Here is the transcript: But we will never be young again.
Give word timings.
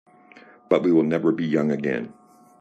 But 0.67 0.81
we 0.81 0.91
will 0.91 1.03
never 1.03 1.31
be 1.31 1.45
young 1.45 1.69
again. 1.69 2.11